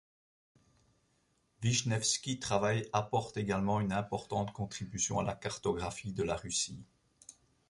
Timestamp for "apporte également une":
2.91-3.93